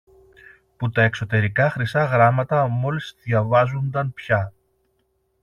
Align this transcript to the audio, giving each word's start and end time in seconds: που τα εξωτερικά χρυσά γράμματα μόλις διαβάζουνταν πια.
που 0.77 0.89
τα 0.91 1.01
εξωτερικά 1.03 1.69
χρυσά 1.69 2.03
γράμματα 2.05 2.67
μόλις 2.67 3.15
διαβάζουνταν 3.23 4.13
πια. 4.13 4.53